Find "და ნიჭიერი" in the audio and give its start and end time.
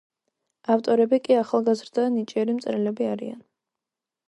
2.07-2.57